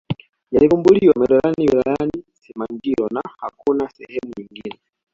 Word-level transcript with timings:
yalivumbuliwa 0.51 1.13
mererani 1.19 1.67
wilayani 1.69 2.23
simanjiro 2.33 3.07
na 3.11 3.21
hakuna 3.37 3.89
sehemu 3.89 4.33
nyingine 4.37 4.79